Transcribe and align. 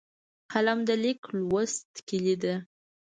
قلم 0.51 0.79
د 0.87 0.89
لیک 1.03 1.19
لوست 1.49 1.89
کلۍ 2.07 2.35
ده 2.43 2.55